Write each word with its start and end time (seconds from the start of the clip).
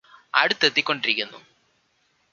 അടുത്തെത്തിക്കൊണ്ടിരിക്കുന്നു 0.33 1.39